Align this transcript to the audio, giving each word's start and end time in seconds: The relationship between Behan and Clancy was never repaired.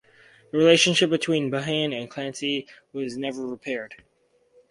The 0.51 0.57
relationship 0.57 1.11
between 1.11 1.51
Behan 1.51 1.93
and 1.93 2.09
Clancy 2.09 2.65
was 2.91 3.17
never 3.17 3.45
repaired. 3.45 4.03